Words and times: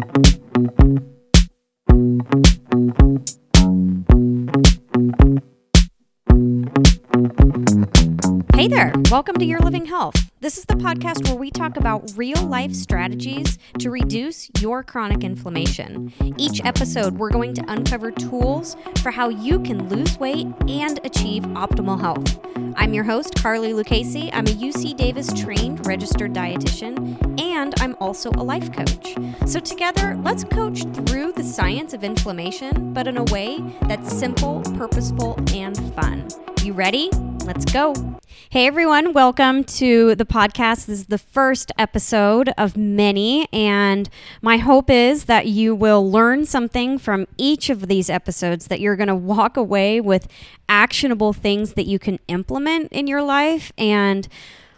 Hey 0.00 0.06
there, 8.68 8.92
welcome 9.10 9.36
to 9.36 9.44
Your 9.44 9.60
Living 9.60 9.84
Health. 9.84 10.29
This 10.42 10.56
is 10.56 10.64
the 10.64 10.72
podcast 10.76 11.28
where 11.28 11.36
we 11.36 11.50
talk 11.50 11.76
about 11.76 12.14
real 12.16 12.42
life 12.46 12.72
strategies 12.72 13.58
to 13.78 13.90
reduce 13.90 14.48
your 14.58 14.82
chronic 14.82 15.22
inflammation. 15.22 16.14
Each 16.38 16.64
episode, 16.64 17.18
we're 17.18 17.28
going 17.28 17.52
to 17.56 17.64
uncover 17.70 18.10
tools 18.10 18.74
for 19.02 19.10
how 19.10 19.28
you 19.28 19.60
can 19.60 19.90
lose 19.90 20.18
weight 20.18 20.46
and 20.66 20.98
achieve 21.04 21.42
optimal 21.42 22.00
health. 22.00 22.40
I'm 22.76 22.94
your 22.94 23.04
host, 23.04 23.34
Carly 23.34 23.74
Lucchese. 23.74 24.32
I'm 24.32 24.46
a 24.46 24.50
UC 24.50 24.96
Davis 24.96 25.30
trained 25.38 25.86
registered 25.86 26.32
dietitian, 26.32 27.38
and 27.38 27.74
I'm 27.78 27.94
also 28.00 28.30
a 28.30 28.42
life 28.42 28.72
coach. 28.72 29.14
So, 29.44 29.60
together, 29.60 30.18
let's 30.22 30.44
coach 30.44 30.84
through 30.94 31.32
the 31.32 31.44
science 31.44 31.92
of 31.92 32.02
inflammation, 32.02 32.94
but 32.94 33.06
in 33.06 33.18
a 33.18 33.24
way 33.24 33.62
that's 33.82 34.10
simple, 34.10 34.62
purposeful, 34.78 35.38
and 35.52 35.76
fun. 35.94 36.26
You 36.62 36.72
ready? 36.72 37.10
Let's 37.44 37.64
go. 37.64 37.94
Hey 38.50 38.66
everyone, 38.66 39.12
welcome 39.12 39.64
to 39.64 40.14
the 40.14 40.24
podcast. 40.24 40.86
This 40.86 41.00
is 41.00 41.06
the 41.06 41.18
first 41.18 41.72
episode 41.78 42.50
of 42.58 42.76
many, 42.76 43.48
and 43.52 44.08
my 44.42 44.58
hope 44.58 44.90
is 44.90 45.24
that 45.24 45.46
you 45.46 45.74
will 45.74 46.10
learn 46.10 46.44
something 46.44 46.98
from 46.98 47.26
each 47.36 47.70
of 47.70 47.88
these 47.88 48.10
episodes, 48.10 48.66
that 48.66 48.80
you're 48.80 48.96
going 48.96 49.08
to 49.08 49.14
walk 49.14 49.56
away 49.56 50.00
with 50.00 50.28
actionable 50.68 51.32
things 51.32 51.74
that 51.74 51.86
you 51.86 51.98
can 51.98 52.18
implement 52.28 52.92
in 52.92 53.06
your 53.06 53.22
life 53.22 53.72
and 53.78 54.28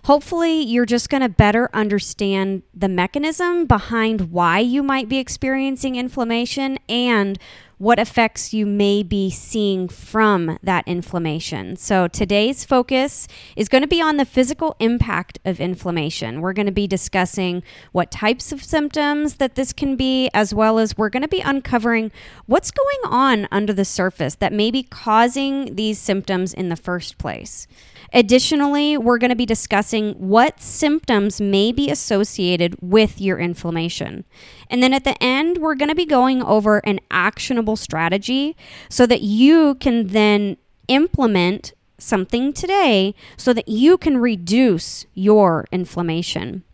hopefully 0.05 0.61
you're 0.61 0.87
just 0.87 1.09
going 1.09 1.23
to 1.23 1.29
better 1.29 1.71
understand 1.73 2.63
the 2.75 2.89
mechanism 2.89 3.67
behind 3.67 4.33
why 4.33 4.59
you 4.59 4.83
might 4.83 5.09
be 5.09 5.19
experiencing 5.19 5.97
inflammation 5.97 6.79
and 6.89 7.39
what 7.83 7.99
effects 7.99 8.55
you 8.55 8.65
may 8.65 9.03
be 9.03 9.29
seeing 9.29 9.89
from 9.89 10.57
that 10.63 10.87
inflammation. 10.87 11.75
So, 11.75 12.07
today's 12.07 12.65
focus 12.65 13.27
is 13.57 13.69
going 13.69 13.83
to 13.83 13.89
be 13.89 14.01
on 14.01 14.19
the 14.19 14.25
physical 14.25 14.77
impact 14.79 15.41
of 15.45 15.61
inflammation. 15.61 16.41
We're 16.41 16.53
going 16.53 16.67
to 16.67 16.73
be 16.73 16.87
discussing 16.87 17.65
what 17.91 18.13
types 18.13 18.53
of 18.53 18.63
symptoms 18.63 19.35
that 19.35 19.57
this 19.57 19.73
can 19.73 19.97
be, 19.97 20.31
as 20.33 20.55
well 20.55 20.79
as 20.79 20.97
we're 20.97 21.09
going 21.09 21.25
to 21.25 21.29
be 21.29 21.41
uncovering 21.41 22.13
what's 22.47 22.71
going 22.71 23.01
on 23.05 23.49
under 23.51 23.73
the 23.73 23.85
surface 23.85 24.37
that 24.37 24.53
may 24.53 24.71
be 24.71 24.85
causing 24.85 25.75
these 25.75 25.99
symptoms 25.99 26.55
in 26.55 26.69
the 26.69 26.77
first 26.77 27.19
place. 27.19 27.67
Additionally, 28.13 28.99
we're 28.99 29.19
going 29.19 29.31
to 29.31 29.37
be 29.37 29.47
discussing 29.47 30.13
what 30.13 30.61
symptoms 30.61 31.41
may 31.41 31.73
be 31.73 31.91
associated 31.91 32.77
with 32.83 33.21
your 33.21 33.39
inflammation. 33.39 34.25
And 34.73 34.83
then 34.83 34.95
at 34.95 35.05
the 35.05 35.23
end, 35.23 35.59
we're 35.59 35.75
going 35.75 35.91
to 35.91 35.95
be 35.95 36.07
going 36.07 36.43
over 36.43 36.79
an 36.79 36.99
actionable 37.11 37.77
strategy 37.77 38.57
so 38.89 39.05
that 39.05 39.21
you 39.21 39.75
can 39.77 40.09
then 40.09 40.57
implement 40.89 41.75
something 41.99 42.53
today 42.53 43.15
so 43.37 43.53
that 43.53 43.69
you 43.69 43.97
can 43.97 44.17
reduce 44.17 45.07
your 45.15 45.67
inflammation. 45.71 46.65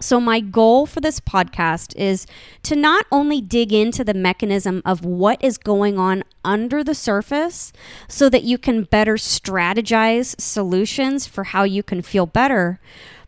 So, 0.00 0.20
my 0.20 0.40
goal 0.40 0.86
for 0.86 1.00
this 1.00 1.18
podcast 1.20 1.96
is 1.96 2.26
to 2.64 2.76
not 2.76 3.06
only 3.10 3.40
dig 3.40 3.72
into 3.72 4.04
the 4.04 4.14
mechanism 4.14 4.82
of 4.84 5.04
what 5.04 5.42
is 5.42 5.56
going 5.56 5.98
on 5.98 6.24
under 6.44 6.84
the 6.84 6.94
surface 6.94 7.72
so 8.08 8.28
that 8.28 8.42
you 8.42 8.58
can 8.58 8.84
better 8.84 9.14
strategize 9.14 10.38
solutions 10.40 11.26
for 11.26 11.44
how 11.44 11.62
you 11.62 11.82
can 11.82 12.02
feel 12.02 12.26
better, 12.26 12.80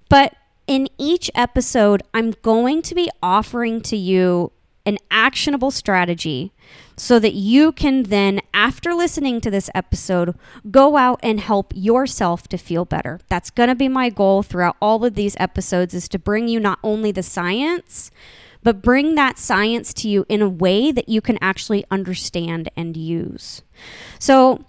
but 0.09 0.35
in 0.67 0.89
each 0.99 1.31
episode, 1.35 2.03
I'm 2.13 2.33
going 2.43 2.83
to 2.83 2.95
be 2.95 3.11
offering 3.23 3.81
to 3.83 3.97
you 3.97 4.53
an 4.85 4.99
actionable 5.11 5.73
strategy 5.73 6.53
so 6.97 7.19
that 7.19 7.35
you 7.35 7.73
can 7.73 8.05
then, 8.05 8.41
after 8.55 8.95
listening 8.95 9.41
to 9.41 9.51
this 9.51 9.69
episode, 9.75 10.37
go 10.71 10.97
out 10.97 11.19
and 11.23 11.41
help 11.41 11.73
yourself 11.75 12.47
to 12.49 12.57
feel 12.57 12.85
better. 12.85 13.21
That's 13.29 13.51
going 13.51 13.69
to 13.69 13.75
be 13.75 13.89
my 13.89 14.11
goal 14.11 14.43
throughout 14.43 14.77
all 14.81 15.05
of 15.05 15.15
these 15.15 15.37
episodes 15.39 15.93
is 15.93 16.09
to 16.11 16.19
bring 16.19 16.49
you 16.49 16.61
not 16.61 16.79
only 16.85 17.11
the 17.11 17.23
science, 17.23 18.11
but 18.63 18.81
bring 18.81 19.17
that 19.17 19.39
science 19.39 19.93
to 19.95 20.09
you 20.09 20.25
in 20.29 20.41
a 20.41 20.49
way 20.49 20.93
that 20.93 21.09
you 21.09 21.21
can 21.21 21.39
actually 21.41 21.85
understand 21.91 22.71
and 22.77 22.97
use. 22.97 23.63
So, 24.19 24.65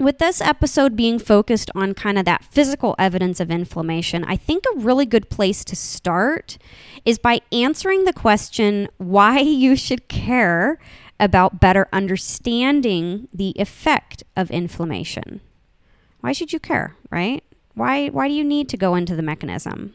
with 0.00 0.18
this 0.18 0.40
episode 0.40 0.96
being 0.96 1.18
focused 1.18 1.70
on 1.74 1.94
kind 1.94 2.18
of 2.18 2.24
that 2.24 2.44
physical 2.44 2.94
evidence 2.98 3.38
of 3.38 3.50
inflammation, 3.50 4.24
I 4.24 4.36
think 4.36 4.64
a 4.64 4.80
really 4.80 5.06
good 5.06 5.28
place 5.28 5.64
to 5.66 5.76
start 5.76 6.56
is 7.04 7.18
by 7.18 7.40
answering 7.52 8.04
the 8.04 8.12
question 8.12 8.88
why 8.96 9.38
you 9.40 9.76
should 9.76 10.08
care 10.08 10.78
about 11.20 11.60
better 11.60 11.86
understanding 11.92 13.28
the 13.32 13.52
effect 13.56 14.24
of 14.36 14.50
inflammation. 14.50 15.42
Why 16.20 16.32
should 16.32 16.52
you 16.52 16.58
care, 16.58 16.96
right? 17.10 17.44
Why, 17.74 18.08
why 18.08 18.28
do 18.28 18.34
you 18.34 18.44
need 18.44 18.68
to 18.70 18.76
go 18.76 18.94
into 18.94 19.14
the 19.14 19.22
mechanism? 19.22 19.94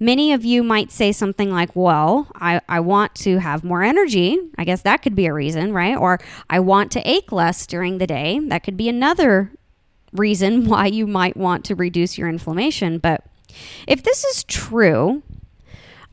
Many 0.00 0.32
of 0.32 0.44
you 0.44 0.62
might 0.62 0.90
say 0.90 1.12
something 1.12 1.50
like, 1.50 1.74
Well, 1.74 2.28
I, 2.34 2.60
I 2.68 2.80
want 2.80 3.14
to 3.16 3.38
have 3.38 3.64
more 3.64 3.82
energy. 3.82 4.38
I 4.58 4.64
guess 4.64 4.82
that 4.82 5.02
could 5.02 5.14
be 5.14 5.26
a 5.26 5.32
reason, 5.32 5.72
right? 5.72 5.96
Or 5.96 6.18
I 6.50 6.60
want 6.60 6.90
to 6.92 7.08
ache 7.08 7.32
less 7.32 7.66
during 7.66 7.98
the 7.98 8.06
day. 8.06 8.40
That 8.40 8.62
could 8.62 8.76
be 8.76 8.88
another 8.88 9.52
reason 10.12 10.64
why 10.68 10.86
you 10.86 11.06
might 11.06 11.36
want 11.36 11.64
to 11.66 11.74
reduce 11.74 12.18
your 12.18 12.28
inflammation. 12.28 12.98
But 12.98 13.24
if 13.86 14.02
this 14.02 14.24
is 14.24 14.44
true, 14.44 15.22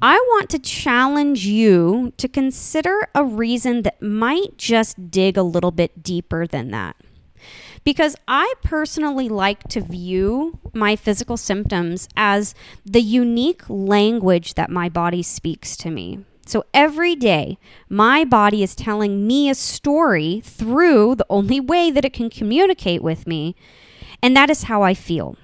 I 0.02 0.16
want 0.16 0.50
to 0.52 0.60
challenge 0.60 1.46
you 1.46 2.14
to 2.18 2.28
consider 2.28 3.10
a 3.14 3.26
reason 3.26 3.82
that 3.82 4.02
might 4.02 4.58
just 4.58 5.12
dig 5.12 5.38
a 5.38 5.44
little 5.44 5.72
bit 5.72 6.02
deeper 6.02 6.48
than 6.48 6.72
that. 6.72 6.96
Because 7.84 8.16
I 8.28 8.54
personally 8.64 9.30
like 9.30 9.64
to 9.70 9.82
view 9.82 10.60
my 10.74 10.96
physical 10.96 11.38
symptoms 11.38 12.08
as 12.16 12.54
the 12.86 13.02
unique 13.02 13.64
language 13.70 14.54
that 14.56 14.70
my 14.70 14.90
body 14.90 15.24
speaks 15.24 15.76
to 15.78 15.90
me. 15.90 16.26
So 16.46 16.66
every 16.74 17.16
day, 17.16 17.60
my 17.90 18.26
body 18.26 18.64
is 18.64 18.74
telling 18.74 19.28
me 19.28 19.50
a 19.50 19.56
story 19.56 20.42
through 20.44 21.16
the 21.16 21.26
only 21.30 21.60
way 21.60 21.92
that 21.92 22.06
it 22.06 22.14
can 22.14 22.30
communicate 22.30 23.04
with 23.04 23.28
me, 23.28 23.56
and 24.22 24.36
that 24.36 24.50
is 24.50 24.64
how 24.64 24.82
I 24.82 24.96
feel. 24.96 25.38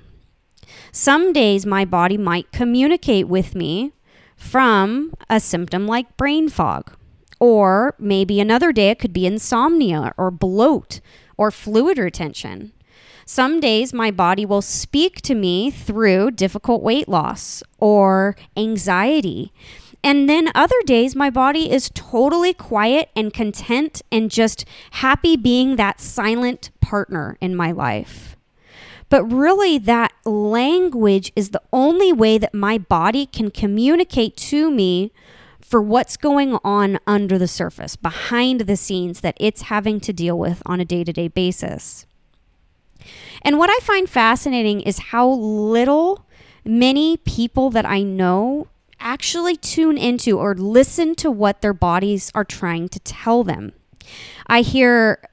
Some 0.91 1.31
days, 1.31 1.65
my 1.65 1.85
body 1.85 2.17
might 2.17 2.51
communicate 2.51 3.27
with 3.27 3.53
me 3.53 3.93
from 4.35 5.13
a 5.29 5.39
symptom 5.39 5.85
like 5.85 6.17
brain 6.17 6.49
fog. 6.49 6.95
Or 7.39 7.95
maybe 7.99 8.39
another 8.39 8.71
day 8.71 8.89
it 8.89 8.99
could 8.99 9.13
be 9.13 9.25
insomnia 9.25 10.13
or 10.17 10.31
bloat 10.31 11.01
or 11.37 11.51
fluid 11.51 11.97
retention. 11.97 12.71
Some 13.25 13.59
days 13.59 13.91
my 13.91 14.11
body 14.11 14.45
will 14.45 14.61
speak 14.61 15.21
to 15.21 15.33
me 15.33 15.71
through 15.71 16.31
difficult 16.31 16.83
weight 16.83 17.09
loss 17.09 17.63
or 17.79 18.35
anxiety. 18.55 19.51
And 20.03 20.29
then 20.29 20.51
other 20.53 20.79
days, 20.85 21.15
my 21.15 21.31
body 21.31 21.71
is 21.71 21.89
totally 21.95 22.53
quiet 22.53 23.09
and 23.15 23.33
content 23.33 24.03
and 24.11 24.29
just 24.29 24.63
happy 24.91 25.35
being 25.35 25.77
that 25.77 25.99
silent 25.99 26.69
partner 26.79 27.35
in 27.41 27.55
my 27.55 27.71
life. 27.71 28.35
But 29.09 29.25
really, 29.25 29.79
that 29.79 30.13
language 30.23 31.31
is 31.35 31.49
the 31.49 31.61
only 31.73 32.13
way 32.13 32.37
that 32.37 32.53
my 32.53 32.77
body 32.77 33.25
can 33.25 33.49
communicate 33.49 34.37
to 34.37 34.69
me 34.69 35.11
for 35.65 35.81
what's 35.81 36.15
going 36.15 36.57
on 36.63 36.99
under 37.07 37.39
the 37.39 37.47
surface, 37.47 37.95
behind 37.95 38.61
the 38.61 38.77
scenes 38.77 39.21
that 39.21 39.35
it's 39.39 39.63
having 39.63 39.99
to 39.99 40.13
deal 40.13 40.37
with 40.37 40.61
on 40.65 40.79
a 40.79 40.85
day 40.85 41.03
to 41.03 41.11
day 41.11 41.27
basis. 41.27 42.05
And 43.41 43.57
what 43.57 43.69
I 43.71 43.79
find 43.81 44.07
fascinating 44.07 44.81
is 44.81 44.99
how 45.09 45.27
little 45.27 46.25
many 46.63 47.17
people 47.17 47.71
that 47.71 47.85
I 47.85 48.03
know 48.03 48.67
actually 48.99 49.55
tune 49.55 49.97
into 49.97 50.37
or 50.37 50.53
listen 50.53 51.15
to 51.15 51.31
what 51.31 51.61
their 51.61 51.73
bodies 51.73 52.31
are 52.35 52.45
trying 52.45 52.87
to 52.89 52.99
tell 52.99 53.43
them. 53.43 53.73
I 54.45 54.61
hear 54.61 55.27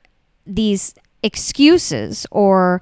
these 0.46 0.94
excuses 1.22 2.26
or 2.30 2.80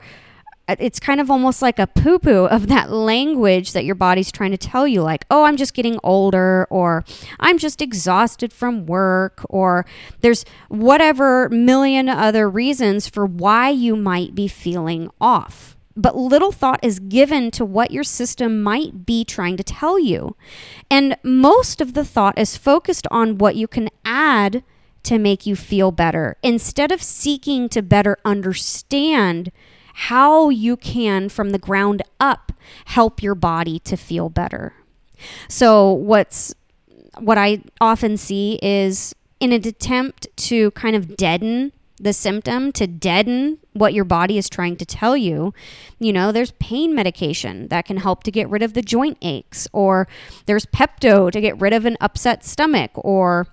Uh, 0.71 0.77
it's 0.79 1.01
kind 1.01 1.21
of 1.21 1.31
almost 1.31 1.63
like 1.63 1.81
a 1.81 1.87
poo 1.89 2.19
poo 2.21 2.45
of 2.45 2.69
that 2.69 2.91
language 2.91 3.73
that 3.73 3.85
your 3.85 3.97
body's 3.97 4.31
trying 4.31 4.53
to 4.53 4.57
tell 4.57 4.87
you, 4.87 5.03
like, 5.03 5.25
oh, 5.29 5.43
I'm 5.43 5.57
just 5.57 5.75
getting 5.75 5.99
older, 6.05 6.69
or 6.71 7.05
I'm 7.41 7.59
just 7.59 7.83
exhausted 7.83 8.53
from 8.53 8.87
work, 8.87 9.45
or 9.49 9.85
there's 10.21 10.45
whatever 10.69 11.49
million 11.49 12.09
other 12.09 12.49
reasons 12.49 13.09
for 13.09 13.27
why 13.27 13.71
you 13.71 13.97
might 13.97 14.37
be 14.37 14.47
feeling 14.47 15.11
off. 15.21 15.77
But 15.97 16.17
little 16.17 16.53
thought 16.53 16.79
is 16.85 17.01
given 17.01 17.51
to 17.53 17.65
what 17.65 17.91
your 17.91 18.05
system 18.05 18.63
might 18.63 19.05
be 19.05 19.25
trying 19.25 19.57
to 19.57 19.65
tell 19.65 19.99
you. 19.99 20.37
And 20.89 21.17
most 21.25 21.81
of 21.81 21.95
the 21.95 22.05
thought 22.05 22.39
is 22.39 22.57
focused 22.57 23.09
on 23.11 23.39
what 23.39 23.57
you 23.57 23.67
can 23.67 23.89
add 24.05 24.63
to 25.03 25.19
make 25.19 25.47
you 25.47 25.57
feel 25.57 25.91
better 25.91 26.37
instead 26.45 26.93
of 26.93 27.03
seeking 27.03 27.69
to 27.71 27.83
better 27.83 28.19
understand 28.25 29.51
how 29.95 30.49
you 30.49 30.77
can, 30.77 31.29
from 31.29 31.51
the 31.51 31.59
ground 31.59 32.03
up, 32.19 32.53
help 32.87 33.23
your 33.23 33.35
body 33.35 33.79
to 33.81 33.97
feel 33.97 34.29
better. 34.29 34.75
So, 35.49 35.93
what's 35.93 36.55
what 37.19 37.39
I 37.39 37.63
often 37.81 38.17
see 38.17 38.59
is 38.63 39.15
in 39.41 39.53
an 39.53 39.67
attempt 39.67 40.29
to 40.37 40.71
kind 40.73 40.95
of 40.95 41.17
deaden 41.17 41.73
the 41.99 42.13
symptom, 42.13 42.73
to 42.73 42.87
deaden 42.87 43.59
what 43.75 43.93
your 43.93 44.05
body 44.05 44.39
is 44.39 44.49
trying 44.49 44.77
to 44.77 44.87
tell 44.87 45.17
you. 45.17 45.53
You 45.99 46.13
know, 46.13 46.33
there's 46.33 46.53
pain 46.53 46.95
medication 46.95 47.69
that 47.69 47.85
can 47.85 47.99
help 47.99 48.23
to 48.25 48.31
get 48.31 48.49
rid 48.49 48.63
of 48.63 48.73
the 48.73 48.83
joint 48.83 49.19
aches, 49.21 49.69
or 49.73 50.09
there's 50.47 50.67
Pepto 50.67 51.31
to 51.31 51.41
get 51.41 51.61
rid 51.61 51.73
of 51.73 51.85
an 51.85 51.99
upset 52.01 52.45
stomach, 52.45 52.91
or 52.95 53.49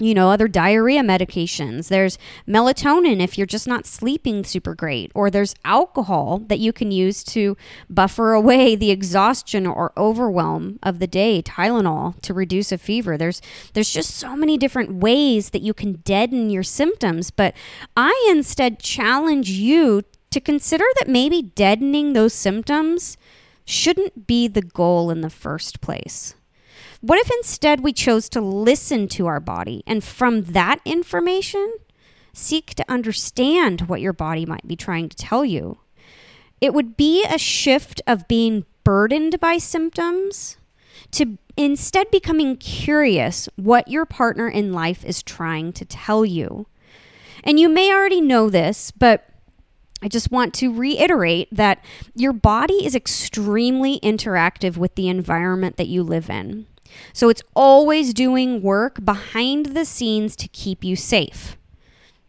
you 0.00 0.14
know, 0.14 0.30
other 0.30 0.48
diarrhea 0.48 1.02
medications. 1.02 1.88
There's 1.88 2.18
melatonin 2.48 3.20
if 3.20 3.36
you're 3.36 3.46
just 3.46 3.68
not 3.68 3.86
sleeping 3.86 4.44
super 4.44 4.74
great, 4.74 5.12
or 5.14 5.30
there's 5.30 5.54
alcohol 5.64 6.38
that 6.46 6.58
you 6.58 6.72
can 6.72 6.90
use 6.90 7.22
to 7.24 7.56
buffer 7.88 8.32
away 8.32 8.74
the 8.74 8.90
exhaustion 8.90 9.66
or 9.66 9.92
overwhelm 9.96 10.78
of 10.82 10.98
the 10.98 11.06
day, 11.06 11.42
Tylenol 11.42 12.20
to 12.22 12.34
reduce 12.34 12.72
a 12.72 12.78
fever. 12.78 13.16
There's 13.16 13.40
there's 13.74 13.90
just 13.90 14.16
so 14.16 14.36
many 14.36 14.56
different 14.56 14.94
ways 14.94 15.50
that 15.50 15.62
you 15.62 15.74
can 15.74 15.94
deaden 16.04 16.50
your 16.50 16.62
symptoms, 16.62 17.30
but 17.30 17.54
I 17.96 18.28
instead 18.30 18.78
challenge 18.78 19.50
you 19.50 20.02
to 20.30 20.40
consider 20.40 20.84
that 20.98 21.08
maybe 21.08 21.42
deadening 21.42 22.12
those 22.12 22.32
symptoms 22.32 23.16
shouldn't 23.64 24.26
be 24.26 24.48
the 24.48 24.62
goal 24.62 25.10
in 25.10 25.20
the 25.20 25.30
first 25.30 25.80
place. 25.80 26.34
What 27.00 27.18
if 27.18 27.30
instead 27.38 27.80
we 27.80 27.94
chose 27.94 28.28
to 28.30 28.42
listen 28.42 29.08
to 29.08 29.26
our 29.26 29.40
body 29.40 29.82
and 29.86 30.04
from 30.04 30.42
that 30.44 30.80
information, 30.84 31.72
seek 32.34 32.74
to 32.74 32.84
understand 32.90 33.82
what 33.82 34.02
your 34.02 34.12
body 34.12 34.44
might 34.44 34.68
be 34.68 34.76
trying 34.76 35.08
to 35.08 35.16
tell 35.16 35.42
you? 35.42 35.78
It 36.60 36.74
would 36.74 36.98
be 36.98 37.24
a 37.24 37.38
shift 37.38 38.02
of 38.06 38.28
being 38.28 38.66
burdened 38.84 39.40
by 39.40 39.56
symptoms 39.56 40.58
to 41.12 41.38
instead 41.56 42.10
becoming 42.10 42.56
curious 42.56 43.48
what 43.56 43.88
your 43.88 44.04
partner 44.04 44.48
in 44.48 44.72
life 44.72 45.02
is 45.04 45.22
trying 45.22 45.72
to 45.72 45.86
tell 45.86 46.26
you. 46.26 46.66
And 47.42 47.58
you 47.58 47.70
may 47.70 47.90
already 47.90 48.20
know 48.20 48.50
this, 48.50 48.90
but 48.90 49.26
I 50.02 50.08
just 50.08 50.30
want 50.30 50.52
to 50.54 50.72
reiterate 50.72 51.48
that 51.50 51.82
your 52.14 52.34
body 52.34 52.84
is 52.84 52.94
extremely 52.94 53.98
interactive 54.00 54.76
with 54.76 54.94
the 54.94 55.08
environment 55.08 55.78
that 55.78 55.88
you 55.88 56.02
live 56.02 56.28
in. 56.28 56.66
So 57.12 57.28
it's 57.28 57.42
always 57.54 58.14
doing 58.14 58.62
work 58.62 59.04
behind 59.04 59.66
the 59.66 59.84
scenes 59.84 60.36
to 60.36 60.48
keep 60.48 60.84
you 60.84 60.96
safe. 60.96 61.56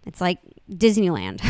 It's 0.05 0.21
like 0.21 0.39
Disneyland. 0.69 1.41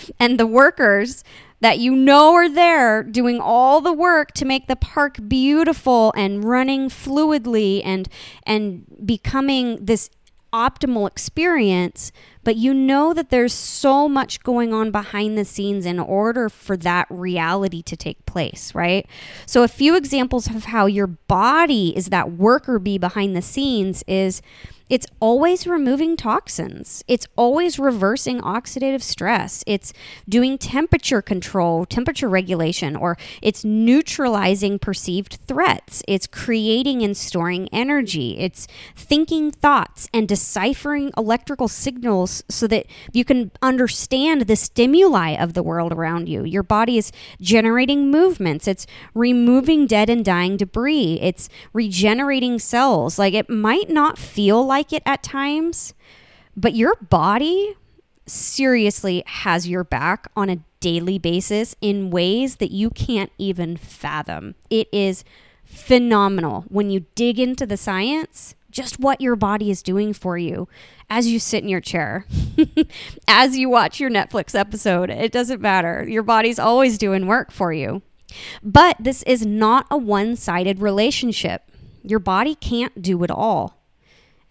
and 0.20 0.38
the 0.38 0.46
workers 0.46 1.24
that 1.60 1.78
you 1.78 1.94
know 1.94 2.34
are 2.34 2.48
there 2.48 3.02
doing 3.02 3.38
all 3.38 3.80
the 3.80 3.92
work 3.92 4.32
to 4.32 4.44
make 4.44 4.66
the 4.66 4.76
park 4.76 5.18
beautiful 5.28 6.12
and 6.16 6.42
running 6.42 6.88
fluidly 6.88 7.82
and 7.84 8.08
and 8.44 8.84
becoming 9.04 9.84
this 9.84 10.10
optimal 10.52 11.06
experience, 11.06 12.12
but 12.44 12.56
you 12.56 12.72
know 12.72 13.12
that 13.12 13.30
there's 13.30 13.52
so 13.52 14.08
much 14.08 14.42
going 14.42 14.72
on 14.72 14.90
behind 14.90 15.36
the 15.36 15.44
scenes 15.44 15.86
in 15.86 15.98
order 15.98 16.48
for 16.48 16.76
that 16.78 17.06
reality 17.10 17.82
to 17.82 17.96
take 17.96 18.24
place, 18.26 18.74
right? 18.74 19.06
So, 19.46 19.62
a 19.62 19.68
few 19.68 19.96
examples 19.96 20.48
of 20.48 20.64
how 20.64 20.86
your 20.86 21.06
body 21.06 21.96
is 21.96 22.06
that 22.06 22.32
worker 22.32 22.78
bee 22.78 22.98
behind 22.98 23.36
the 23.36 23.42
scenes 23.42 24.02
is 24.06 24.42
it's 24.90 25.06
always 25.20 25.68
removing 25.68 26.16
toxins. 26.16 27.04
It's 27.06 27.28
always 27.36 27.78
reversing 27.78 28.40
oxidative 28.40 29.02
stress. 29.02 29.62
It's 29.68 29.92
doing 30.28 30.58
temperature 30.58 31.22
control, 31.22 31.86
temperature 31.86 32.28
regulation, 32.28 32.96
or 32.96 33.16
it's 33.40 33.64
neutralizing 33.64 34.80
perceived 34.80 35.38
threats. 35.46 36.02
It's 36.08 36.26
creating 36.26 37.02
and 37.02 37.16
storing 37.16 37.68
energy. 37.68 38.36
It's 38.40 38.66
thinking 38.96 39.52
thoughts 39.52 40.08
and 40.12 40.26
deciphering 40.26 41.12
electrical 41.16 41.68
signals 41.68 42.29
so 42.48 42.66
that 42.66 42.86
you 43.12 43.24
can 43.24 43.50
understand 43.62 44.42
the 44.42 44.56
stimuli 44.56 45.30
of 45.30 45.54
the 45.54 45.62
world 45.62 45.92
around 45.92 46.28
you. 46.28 46.44
Your 46.44 46.62
body 46.62 46.98
is 46.98 47.12
generating 47.40 48.10
movements. 48.10 48.66
It's 48.66 48.86
removing 49.14 49.86
dead 49.86 50.08
and 50.08 50.24
dying 50.24 50.56
debris. 50.56 51.18
It's 51.20 51.48
regenerating 51.72 52.58
cells. 52.58 53.18
Like 53.18 53.34
it 53.34 53.50
might 53.50 53.90
not 53.90 54.18
feel 54.18 54.64
like 54.64 54.92
it 54.92 55.02
at 55.06 55.22
times, 55.22 55.94
but 56.56 56.74
your 56.74 56.94
body 56.96 57.76
seriously 58.26 59.22
has 59.26 59.68
your 59.68 59.84
back 59.84 60.30
on 60.36 60.48
a 60.48 60.60
daily 60.80 61.18
basis 61.18 61.74
in 61.80 62.10
ways 62.10 62.56
that 62.56 62.70
you 62.70 62.90
can't 62.90 63.32
even 63.38 63.76
fathom. 63.76 64.54
It 64.70 64.88
is 64.92 65.24
phenomenal 65.64 66.64
when 66.68 66.90
you 66.90 67.06
dig 67.14 67.38
into 67.38 67.66
the 67.66 67.76
science, 67.76 68.54
just 68.70 68.98
what 68.98 69.20
your 69.20 69.36
body 69.36 69.70
is 69.70 69.82
doing 69.82 70.12
for 70.12 70.38
you 70.38 70.68
as 71.08 71.26
you 71.26 71.38
sit 71.38 71.62
in 71.62 71.68
your 71.68 71.80
chair, 71.80 72.26
as 73.28 73.56
you 73.56 73.68
watch 73.68 74.00
your 74.00 74.10
Netflix 74.10 74.54
episode. 74.58 75.10
It 75.10 75.32
doesn't 75.32 75.60
matter. 75.60 76.06
Your 76.08 76.22
body's 76.22 76.58
always 76.58 76.98
doing 76.98 77.26
work 77.26 77.50
for 77.50 77.72
you. 77.72 78.02
But 78.62 78.96
this 79.00 79.22
is 79.24 79.44
not 79.44 79.86
a 79.90 79.96
one 79.96 80.36
sided 80.36 80.80
relationship. 80.80 81.70
Your 82.02 82.20
body 82.20 82.54
can't 82.54 83.02
do 83.02 83.22
it 83.24 83.30
all. 83.30 83.82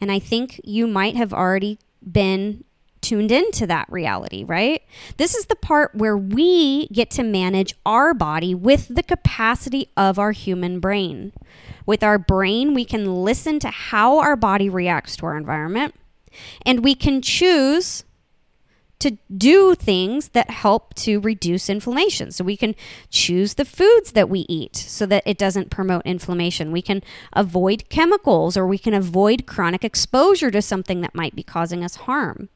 And 0.01 0.11
I 0.11 0.19
think 0.19 0.59
you 0.63 0.87
might 0.87 1.15
have 1.15 1.33
already 1.33 1.79
been 2.09 2.63
tuned 3.01 3.31
into 3.31 3.65
that 3.67 3.87
reality, 3.89 4.43
right? 4.43 4.81
This 5.17 5.35
is 5.35 5.45
the 5.45 5.55
part 5.55 5.95
where 5.95 6.17
we 6.17 6.87
get 6.87 7.09
to 7.11 7.23
manage 7.23 7.75
our 7.85 8.13
body 8.13 8.53
with 8.53 8.93
the 8.93 9.03
capacity 9.03 9.89
of 9.95 10.19
our 10.19 10.31
human 10.31 10.79
brain. 10.79 11.33
With 11.85 12.03
our 12.03 12.17
brain, 12.17 12.73
we 12.73 12.85
can 12.85 13.23
listen 13.23 13.59
to 13.59 13.69
how 13.69 14.19
our 14.19 14.35
body 14.35 14.69
reacts 14.69 15.15
to 15.17 15.25
our 15.25 15.37
environment, 15.37 15.95
and 16.65 16.83
we 16.83 16.93
can 16.93 17.21
choose 17.21 18.03
to 18.99 19.17
do 19.35 19.75
things 19.75 20.29
that 20.29 20.49
help 20.49 20.93
to 20.93 21.19
reduce 21.21 21.69
inflammation. 21.69 22.31
So 22.31 22.43
we 22.43 22.57
can 22.57 22.75
choose 23.09 23.53
the 23.53 23.65
foods 23.65 24.11
that 24.11 24.29
we 24.29 24.45
eat 24.49 24.75
so 24.75 25.05
that 25.05 25.23
it 25.25 25.37
doesn't 25.37 25.71
promote 25.71 26.05
inflammation. 26.05 26.71
We 26.71 26.81
can 26.81 27.01
avoid 27.31 27.89
chemicals 27.89 28.57
or 28.57 28.67
we 28.67 28.77
can 28.77 28.93
avoid 28.93 29.47
chronic 29.47 29.85
exposure 29.85 30.51
to 30.51 30.61
something 30.61 30.99
that 31.01 31.15
might 31.15 31.35
be 31.35 31.43
causing 31.43 31.83
us 31.83 31.95
harm. 31.95 32.49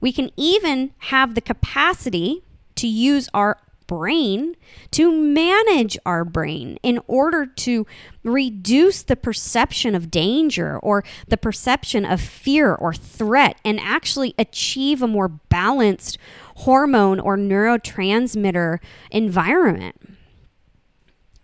We 0.00 0.12
can 0.12 0.30
even 0.36 0.92
have 0.98 1.34
the 1.34 1.40
capacity 1.40 2.42
to 2.76 2.86
use 2.86 3.28
our 3.34 3.58
brain 3.88 4.54
to 4.92 5.10
manage 5.10 5.98
our 6.06 6.24
brain 6.24 6.78
in 6.84 7.00
order 7.08 7.44
to 7.46 7.86
reduce 8.22 9.02
the 9.02 9.16
perception 9.16 9.96
of 9.96 10.10
danger 10.12 10.78
or 10.78 11.02
the 11.26 11.36
perception 11.36 12.04
of 12.04 12.20
fear 12.20 12.72
or 12.74 12.94
threat 12.94 13.58
and 13.64 13.80
actually 13.80 14.34
achieve 14.38 15.02
a 15.02 15.08
more 15.08 15.28
balanced 15.28 16.18
hormone 16.56 17.18
or 17.18 17.36
neurotransmitter 17.36 18.78
environment. 19.10 19.96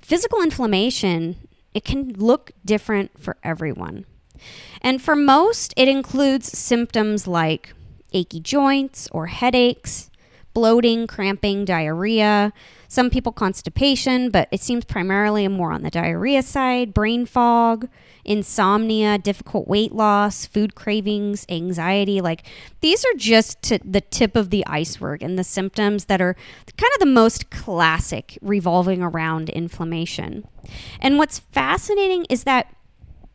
Physical 0.00 0.42
inflammation, 0.42 1.48
it 1.72 1.82
can 1.84 2.12
look 2.12 2.52
different 2.64 3.18
for 3.18 3.38
everyone. 3.42 4.04
And 4.82 5.00
for 5.00 5.16
most, 5.16 5.72
it 5.78 5.88
includes 5.88 6.56
symptoms 6.56 7.26
like 7.26 7.72
achy 8.14 8.40
joints 8.40 9.08
or 9.12 9.26
headaches, 9.26 10.10
bloating, 10.54 11.06
cramping, 11.06 11.64
diarrhea. 11.64 12.52
Some 12.88 13.10
people 13.10 13.32
constipation, 13.32 14.30
but 14.30 14.48
it 14.52 14.60
seems 14.60 14.84
primarily 14.84 15.48
more 15.48 15.72
on 15.72 15.82
the 15.82 15.90
diarrhea 15.90 16.42
side, 16.42 16.94
brain 16.94 17.26
fog, 17.26 17.88
insomnia, 18.24 19.18
difficult 19.18 19.66
weight 19.66 19.92
loss, 19.92 20.46
food 20.46 20.76
cravings, 20.76 21.44
anxiety. 21.48 22.20
Like 22.20 22.46
these 22.80 23.04
are 23.04 23.14
just 23.16 23.60
t- 23.62 23.80
the 23.84 24.00
tip 24.00 24.36
of 24.36 24.50
the 24.50 24.64
iceberg 24.66 25.22
and 25.22 25.36
the 25.36 25.44
symptoms 25.44 26.04
that 26.04 26.22
are 26.22 26.34
kind 26.76 26.92
of 26.94 27.00
the 27.00 27.06
most 27.06 27.50
classic 27.50 28.38
revolving 28.40 29.02
around 29.02 29.50
inflammation. 29.50 30.46
And 31.00 31.18
what's 31.18 31.40
fascinating 31.40 32.26
is 32.30 32.44
that 32.44 32.68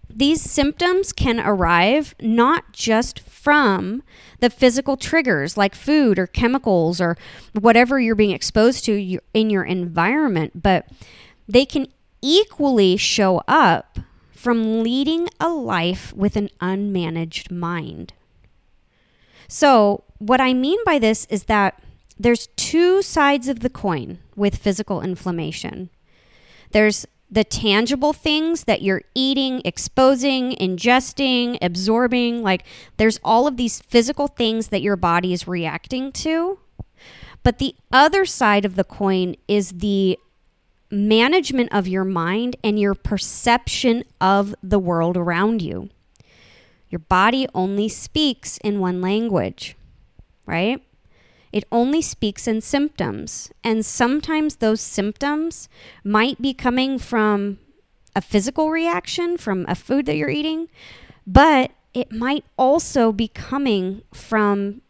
these 0.10 0.42
symptoms 0.42 1.14
can 1.14 1.40
arrive 1.40 2.16
not 2.20 2.74
just 2.74 3.20
from 3.20 4.04
the 4.40 4.50
physical 4.50 4.98
triggers 4.98 5.56
like 5.56 5.76
food 5.76 6.18
or 6.18 6.28
chemicals 6.28 7.00
or 7.00 7.18
whatever 7.54 8.00
you're 8.00 8.16
being 8.16 8.32
exposed 8.32 8.86
to 8.86 9.20
in 9.34 9.50
your 9.50 9.64
environment, 9.64 10.62
but 10.62 10.88
they 11.48 11.66
can 11.66 11.88
equally 12.22 12.98
show 12.98 13.42
up 13.48 14.00
from 14.32 14.84
leading 14.84 15.28
a 15.40 15.50
life 15.50 16.14
with 16.14 16.36
an 16.36 16.50
unmanaged 16.62 17.52
mind. 17.52 18.14
So, 19.48 20.04
what 20.18 20.42
I 20.42 20.54
mean 20.54 20.80
by 20.86 21.00
this 21.00 21.26
is 21.30 21.46
that 21.46 21.82
there's 22.18 22.48
two 22.56 23.02
sides 23.02 23.48
of 23.48 23.62
the 23.62 23.70
coin 23.70 24.20
with 24.36 24.58
physical 24.58 25.02
inflammation. 25.02 25.90
There's 26.72 27.06
the 27.32 27.44
tangible 27.44 28.14
things 28.14 28.64
that 28.64 28.82
you're 28.82 29.04
eating, 29.14 29.62
exposing, 29.64 30.56
ingesting, 30.56 31.58
absorbing. 31.62 32.42
Like 32.42 32.64
there's 32.98 33.20
all 33.24 33.48
of 33.48 33.58
these 33.58 33.82
physical 33.82 34.28
things 34.28 34.70
that 34.70 34.82
your 34.82 34.96
body 34.96 35.34
is 35.34 35.48
reacting 35.48 36.12
to. 36.14 36.60
But 37.44 37.60
the 37.60 37.76
other 37.92 38.26
side 38.26 38.66
of 38.66 38.76
the 38.76 38.84
coin 38.84 39.36
is 39.48 39.70
the 39.70 40.20
management 40.92 41.72
of 41.72 41.88
your 41.88 42.04
mind 42.04 42.56
and 42.64 42.80
your 42.80 42.96
perception 42.96 44.04
of 44.20 44.56
the 44.64 44.80
world 44.80 45.16
around 45.16 45.62
you. 45.62 45.90
Your 46.90 47.00
body 47.00 47.48
only 47.54 47.88
speaks 47.88 48.58
in 48.64 48.80
one 48.80 49.02
language, 49.02 49.78
right? 50.48 50.82
It 51.52 51.64
only 51.72 52.02
speaks 52.02 52.48
in 52.48 52.62
symptoms. 52.62 53.52
And 53.64 53.86
sometimes 53.86 54.58
those 54.58 54.82
symptoms 54.82 55.70
might 56.04 56.42
be 56.42 56.54
coming 56.54 57.00
from 57.00 57.60
a 58.16 58.22
physical 58.22 58.70
reaction 58.70 59.38
from 59.38 59.66
a 59.68 59.76
food 59.76 60.06
that 60.06 60.18
you're 60.18 60.30
eating, 60.30 60.68
but 61.26 61.72
it 61.94 62.12
might 62.12 62.46
also 62.58 63.12
be 63.12 63.28
coming 63.28 64.02
from 64.14 64.82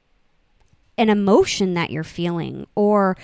an 0.97 1.09
emotion 1.09 1.75
that 1.75 1.91
you're 1.91 2.03
feeling 2.03 2.67
or 2.75 3.15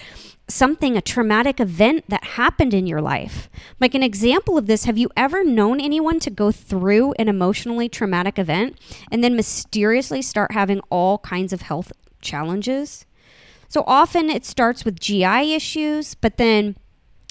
something, 0.48 0.96
a 0.96 1.02
traumatic 1.02 1.60
event 1.60 2.06
that 2.08 2.24
happened 2.24 2.74
in 2.74 2.88
your 2.88 3.02
life. 3.02 3.50
Like 3.82 3.94
an 3.94 4.04
example 4.04 4.58
of 4.58 4.68
this, 4.68 4.86
have 4.86 4.98
you 4.98 5.10
ever 5.18 5.44
known 5.44 5.82
anyone 5.82 6.20
to 6.22 6.30
go 6.30 6.52
through 6.52 7.14
an 7.14 7.28
emotionally 7.28 7.90
traumatic 7.90 8.40
event 8.40 8.80
and 9.12 9.22
then 9.22 9.36
mysteriously 9.36 10.22
start 10.22 10.54
having 10.54 10.80
all 10.90 11.18
kinds 11.18 11.52
of 11.52 11.64
health 11.64 11.92
challenges? 12.22 13.06
So 13.68 13.84
often 13.88 14.30
it 14.30 14.46
starts 14.46 14.86
with 14.86 15.00
GI 15.00 15.54
issues, 15.54 16.16
but 16.16 16.38
then 16.38 16.76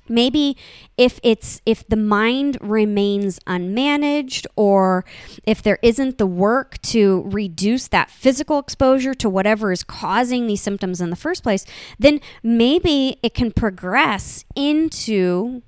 maybe 0.08 0.56
if 0.96 1.18
it's 1.22 1.60
if 1.64 1.86
the 1.88 1.96
mind 1.96 2.58
remains 2.60 3.38
unmanaged 3.46 4.46
or 4.56 5.04
if 5.46 5.62
there 5.62 5.78
isn't 5.82 6.18
the 6.18 6.26
work 6.26 6.80
to 6.82 7.22
reduce 7.26 7.88
that 7.88 8.10
physical 8.10 8.58
exposure 8.58 9.14
to 9.14 9.28
whatever 9.30 9.72
is 9.72 9.82
causing 9.82 10.46
these 10.46 10.60
symptoms 10.60 11.00
in 11.00 11.10
the 11.10 11.16
first 11.16 11.42
place 11.42 11.64
then 11.98 12.20
maybe 12.42 13.16
it 13.22 13.34
can 13.34 13.50
progress 13.50 14.44
into 14.54 15.62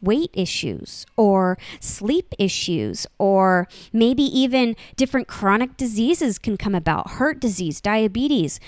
weight 0.00 0.30
issues 0.32 1.04
or 1.16 1.58
sleep 1.80 2.32
issues 2.38 3.06
or 3.18 3.66
maybe 3.92 4.22
even 4.22 4.76
different 4.96 5.26
chronic 5.26 5.76
diseases 5.76 6.38
can 6.38 6.56
come 6.56 6.74
about 6.74 7.10
heart 7.12 7.40
disease 7.40 7.80
diabetes 7.80 8.60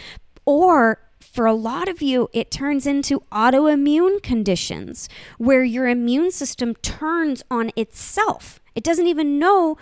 or 0.51 0.99
for 1.21 1.47
a 1.47 1.55
lot 1.55 1.89
of 1.89 2.03
you, 2.03 2.29
it 2.33 2.51
turns 2.51 2.89
into 2.89 3.21
autoimmune 3.31 4.21
conditions 4.21 5.09
where 5.39 5.63
your 5.63 5.87
immune 5.87 6.33
system 6.33 6.75
turns 6.83 7.43
on 7.51 7.71
itself. 7.77 8.61
It 8.75 8.83
doesn't 8.83 9.07
even 9.07 9.39
know 9.39 9.77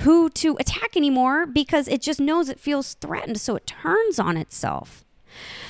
who 0.00 0.28
to 0.30 0.56
attack 0.60 0.94
anymore 0.96 1.46
because 1.46 1.88
it 1.88 2.02
just 2.02 2.20
knows 2.20 2.50
it 2.50 2.60
feels 2.60 2.92
threatened, 2.94 3.40
so 3.40 3.56
it 3.56 3.66
turns 3.66 4.18
on 4.18 4.36
itself. 4.36 5.02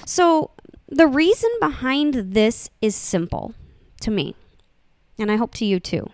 So, 0.05 0.51
the 0.89 1.07
reason 1.07 1.51
behind 1.61 2.15
this 2.35 2.69
is 2.81 2.97
simple 2.97 3.55
to 4.01 4.11
me, 4.11 4.35
and 5.19 5.31
I 5.31 5.37
hope 5.37 5.55
to 5.55 5.65
you 5.65 5.79
too. 5.79 6.11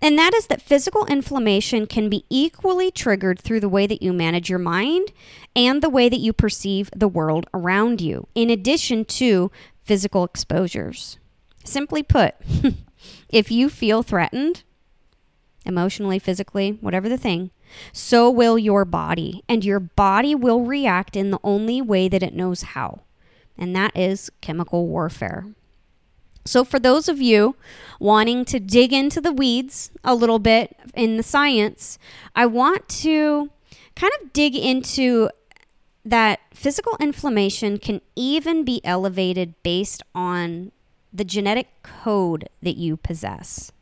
And 0.00 0.18
that 0.18 0.34
is 0.34 0.46
that 0.48 0.62
physical 0.62 1.06
inflammation 1.06 1.86
can 1.86 2.08
be 2.08 2.24
equally 2.28 2.90
triggered 2.90 3.38
through 3.38 3.60
the 3.60 3.68
way 3.68 3.86
that 3.86 4.02
you 4.02 4.12
manage 4.12 4.50
your 4.50 4.58
mind 4.58 5.12
and 5.54 5.82
the 5.82 5.90
way 5.90 6.08
that 6.08 6.20
you 6.20 6.32
perceive 6.32 6.90
the 6.94 7.08
world 7.08 7.46
around 7.54 8.00
you, 8.00 8.28
in 8.34 8.50
addition 8.50 9.04
to 9.04 9.50
physical 9.82 10.24
exposures. 10.24 11.18
Simply 11.64 12.02
put, 12.02 12.34
if 13.28 13.50
you 13.50 13.68
feel 13.68 14.02
threatened, 14.02 14.62
emotionally, 15.64 16.18
physically, 16.18 16.78
whatever 16.80 17.08
the 17.08 17.18
thing, 17.18 17.50
so 17.92 18.30
will 18.30 18.58
your 18.58 18.84
body. 18.84 19.42
And 19.48 19.64
your 19.64 19.80
body 19.80 20.34
will 20.34 20.62
react 20.62 21.16
in 21.16 21.30
the 21.30 21.40
only 21.42 21.82
way 21.82 22.08
that 22.08 22.22
it 22.22 22.34
knows 22.34 22.62
how, 22.62 23.00
and 23.58 23.74
that 23.74 23.96
is 23.96 24.30
chemical 24.40 24.86
warfare. 24.86 25.46
So, 26.46 26.64
for 26.64 26.78
those 26.78 27.08
of 27.08 27.20
you 27.20 27.56
wanting 27.98 28.44
to 28.46 28.60
dig 28.60 28.92
into 28.92 29.20
the 29.20 29.32
weeds 29.32 29.90
a 30.04 30.14
little 30.14 30.38
bit 30.38 30.76
in 30.94 31.16
the 31.16 31.22
science, 31.22 31.98
I 32.34 32.46
want 32.46 32.88
to 33.00 33.50
kind 33.94 34.12
of 34.22 34.32
dig 34.32 34.54
into 34.54 35.30
that 36.04 36.40
physical 36.54 36.96
inflammation 37.00 37.78
can 37.78 38.00
even 38.14 38.64
be 38.64 38.80
elevated 38.84 39.60
based 39.62 40.02
on 40.14 40.70
the 41.12 41.24
genetic 41.24 41.82
code 41.82 42.48
that 42.62 42.76
you 42.76 42.96
possess. 42.96 43.72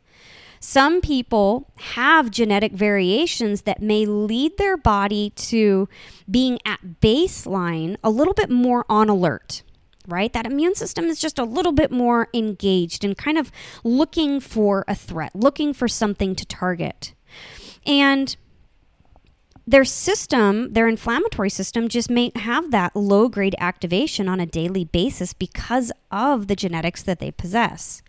Some 0.59 1.01
people 1.01 1.69
have 1.77 2.31
genetic 2.31 2.71
variations 2.71 3.63
that 3.63 3.83
may 3.83 4.05
lead 4.07 4.57
their 4.57 4.77
body 4.77 5.29
to 5.35 5.87
being 6.29 6.57
at 6.65 6.99
baseline 7.01 7.97
a 8.03 8.09
little 8.09 8.33
bit 8.33 8.49
more 8.49 8.83
on 8.89 9.07
alert 9.07 9.61
right? 10.07 10.31
That 10.33 10.45
immune 10.45 10.75
system 10.75 11.05
is 11.05 11.19
just 11.19 11.39
a 11.39 11.43
little 11.43 11.71
bit 11.71 11.91
more 11.91 12.29
engaged 12.33 13.03
and 13.03 13.17
kind 13.17 13.37
of 13.37 13.51
looking 13.83 14.39
for 14.39 14.85
a 14.87 14.95
threat, 14.95 15.35
looking 15.35 15.73
for 15.73 15.87
something 15.87 16.35
to 16.35 16.45
target. 16.45 17.13
And 17.85 18.35
their 19.67 19.85
system, 19.85 20.73
their 20.73 20.87
inflammatory 20.87 21.49
system, 21.49 21.87
just 21.87 22.09
may 22.09 22.31
have 22.35 22.71
that 22.71 22.95
low 22.95 23.27
grade 23.29 23.55
activation 23.59 24.29
on 24.29 24.39
a 24.39 24.45
daily 24.45 24.85
basis 24.85 25.33
because 25.33 25.91
of 26.11 26.47
the 26.47 26.55
genetics 26.55 27.01
that 27.03 27.19
they 27.19 27.31
possess. 27.31 28.03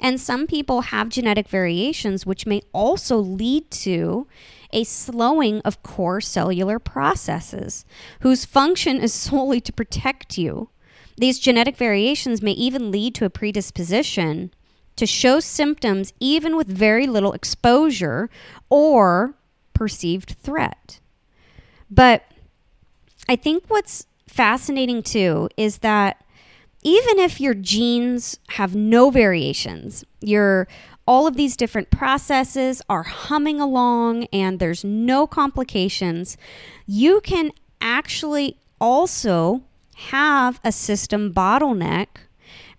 And 0.00 0.20
some 0.20 0.46
people 0.46 0.82
have 0.82 1.08
genetic 1.10 1.48
variations 1.48 2.24
which 2.24 2.46
may 2.46 2.62
also 2.72 3.18
lead 3.18 3.70
to 3.70 4.26
a 4.72 4.84
slowing 4.84 5.60
of 5.60 5.82
core 5.82 6.20
cellular 6.20 6.78
processes 6.78 7.84
whose 8.20 8.44
function 8.44 8.98
is 8.98 9.12
solely 9.14 9.60
to 9.60 9.72
protect 9.72 10.38
you 10.38 10.70
these 11.20 11.38
genetic 11.38 11.76
variations 11.76 12.40
may 12.40 12.52
even 12.52 12.90
lead 12.90 13.14
to 13.16 13.26
a 13.26 13.30
predisposition 13.30 14.50
to 14.96 15.04
show 15.06 15.38
symptoms 15.38 16.14
even 16.18 16.56
with 16.56 16.66
very 16.66 17.06
little 17.06 17.34
exposure 17.34 18.30
or 18.70 19.34
perceived 19.74 20.30
threat. 20.42 20.98
But 21.90 22.24
I 23.28 23.36
think 23.36 23.64
what's 23.68 24.06
fascinating 24.26 25.02
too 25.02 25.50
is 25.58 25.78
that 25.78 26.24
even 26.82 27.18
if 27.18 27.38
your 27.38 27.52
genes 27.52 28.38
have 28.50 28.74
no 28.74 29.10
variations, 29.10 30.04
your 30.22 30.68
all 31.06 31.26
of 31.26 31.36
these 31.36 31.54
different 31.54 31.90
processes 31.90 32.80
are 32.88 33.02
humming 33.02 33.60
along 33.60 34.24
and 34.32 34.58
there's 34.58 34.84
no 34.84 35.26
complications, 35.26 36.38
you 36.86 37.20
can 37.20 37.50
actually 37.82 38.56
also 38.80 39.62
have 40.08 40.60
a 40.64 40.72
system 40.72 41.32
bottleneck 41.32 42.06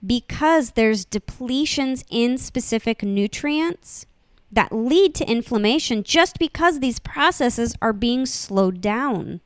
because 0.06 0.72
there's 0.72 1.06
depletions 1.06 2.04
in 2.10 2.38
specific 2.38 3.04
nutrients 3.04 4.06
that 4.52 4.72
lead 4.72 5.14
to 5.16 5.30
inflammation 5.30 6.04
just 6.04 6.40
because 6.40 6.80
these 6.80 7.00
processes 7.00 7.76
are 7.82 7.94
being 7.94 8.26
slowed 8.26 8.82
down. 8.82 9.40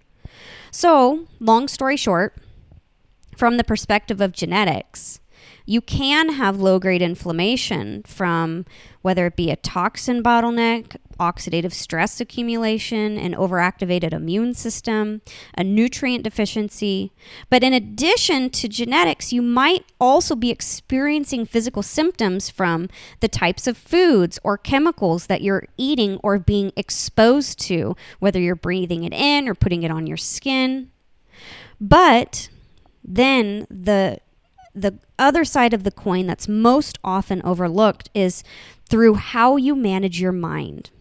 So, 0.71 1.27
long 1.39 1.67
story 1.67 1.97
short, 1.97 2.35
from 3.35 3.57
the 3.57 3.63
perspective 3.63 4.21
of 4.21 4.31
genetics, 4.31 5.19
you 5.65 5.81
can 5.81 6.33
have 6.33 6.59
low 6.59 6.79
grade 6.79 7.01
inflammation 7.01 8.03
from 8.03 8.65
whether 9.01 9.25
it 9.27 9.35
be 9.35 9.51
a 9.51 9.55
toxin 9.55 10.23
bottleneck, 10.23 10.95
oxidative 11.17 11.73
stress 11.73 12.19
accumulation, 12.19 13.17
an 13.17 13.33
overactivated 13.33 14.13
immune 14.13 14.53
system, 14.53 15.21
a 15.57 15.63
nutrient 15.63 16.23
deficiency. 16.23 17.11
But 17.49 17.63
in 17.63 17.73
addition 17.73 18.49
to 18.51 18.67
genetics, 18.67 19.33
you 19.33 19.41
might 19.41 19.85
also 19.99 20.35
be 20.35 20.51
experiencing 20.51 21.45
physical 21.45 21.83
symptoms 21.83 22.49
from 22.49 22.89
the 23.19 23.27
types 23.27 23.67
of 23.67 23.77
foods 23.77 24.39
or 24.43 24.57
chemicals 24.57 25.27
that 25.27 25.41
you're 25.41 25.67
eating 25.77 26.19
or 26.23 26.39
being 26.39 26.71
exposed 26.75 27.59
to, 27.61 27.95
whether 28.19 28.39
you're 28.39 28.55
breathing 28.55 29.03
it 29.03 29.13
in 29.13 29.47
or 29.47 29.55
putting 29.55 29.83
it 29.83 29.91
on 29.91 30.07
your 30.07 30.17
skin. 30.17 30.91
But 31.79 32.49
then 33.03 33.67
the 33.69 34.19
the 34.75 34.99
other 35.17 35.45
side 35.45 35.73
of 35.73 35.83
the 35.83 35.91
coin 35.91 36.27
that's 36.27 36.47
most 36.47 36.99
often 37.03 37.41
overlooked 37.43 38.09
is 38.13 38.43
through 38.89 39.15
how 39.15 39.55
you 39.55 39.75
manage 39.75 40.19
your 40.19 40.33
mind. 40.33 40.91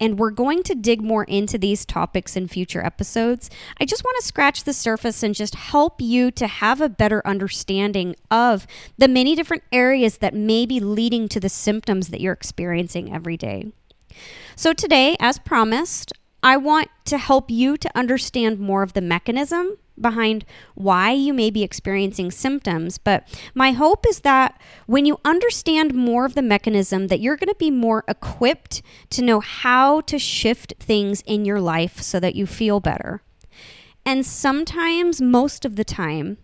And 0.00 0.18
we're 0.18 0.30
going 0.30 0.62
to 0.64 0.74
dig 0.74 1.02
more 1.02 1.24
into 1.24 1.58
these 1.58 1.84
topics 1.84 2.36
in 2.36 2.48
future 2.48 2.84
episodes. 2.84 3.50
I 3.80 3.84
just 3.84 4.04
want 4.04 4.16
to 4.20 4.26
scratch 4.26 4.64
the 4.64 4.72
surface 4.72 5.22
and 5.22 5.34
just 5.34 5.54
help 5.54 6.00
you 6.00 6.30
to 6.32 6.46
have 6.46 6.80
a 6.80 6.88
better 6.88 7.26
understanding 7.26 8.16
of 8.30 8.66
the 8.98 9.08
many 9.08 9.34
different 9.34 9.62
areas 9.72 10.18
that 10.18 10.34
may 10.34 10.66
be 10.66 10.80
leading 10.80 11.28
to 11.28 11.40
the 11.40 11.48
symptoms 11.48 12.08
that 12.08 12.20
you're 12.20 12.32
experiencing 12.32 13.12
every 13.12 13.36
day. 13.36 13.72
So, 14.54 14.72
today, 14.72 15.16
as 15.20 15.38
promised, 15.38 16.12
I 16.42 16.56
want 16.56 16.88
to 17.06 17.18
help 17.18 17.50
you 17.50 17.76
to 17.76 17.90
understand 17.94 18.58
more 18.58 18.82
of 18.82 18.92
the 18.92 19.00
mechanism 19.00 19.76
behind 20.00 20.44
why 20.74 21.10
you 21.10 21.32
may 21.32 21.50
be 21.50 21.62
experiencing 21.62 22.30
symptoms 22.30 22.98
but 22.98 23.26
my 23.54 23.72
hope 23.72 24.06
is 24.06 24.20
that 24.20 24.60
when 24.86 25.06
you 25.06 25.18
understand 25.24 25.94
more 25.94 26.24
of 26.24 26.34
the 26.34 26.42
mechanism 26.42 27.08
that 27.08 27.20
you're 27.20 27.36
going 27.36 27.48
to 27.48 27.54
be 27.56 27.70
more 27.70 28.04
equipped 28.08 28.82
to 29.10 29.22
know 29.22 29.40
how 29.40 30.00
to 30.02 30.18
shift 30.18 30.74
things 30.78 31.22
in 31.26 31.44
your 31.44 31.60
life 31.60 32.00
so 32.00 32.20
that 32.20 32.34
you 32.34 32.46
feel 32.46 32.80
better 32.80 33.22
and 34.04 34.24
sometimes 34.24 35.20
most 35.20 35.64
of 35.64 35.76
the 35.76 35.84
time 35.84 36.38